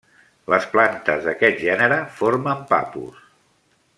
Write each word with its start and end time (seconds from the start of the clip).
Les 0.53 0.63
plantes 0.71 1.27
d'aquest 1.27 1.61
gènere 1.67 2.01
formen 2.21 2.65
papus. 2.75 3.23